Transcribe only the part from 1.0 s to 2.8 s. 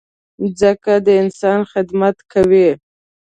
د انسان خدمت کوي.